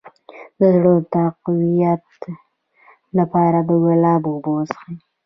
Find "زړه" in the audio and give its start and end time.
0.75-0.93